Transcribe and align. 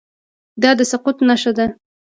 دا 0.61 0.71
د 0.77 0.81
سقوط 0.91 1.17
نښه 1.27 1.51
ده. 1.57 1.65